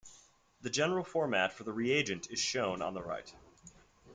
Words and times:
The 0.61 0.71
general 0.71 1.03
format 1.03 1.53
for 1.53 1.63
the 1.63 1.71
reagent 1.71 2.31
is 2.31 2.39
shown 2.39 2.81
on 2.81 2.95
the 2.95 3.03
right. 3.03 3.31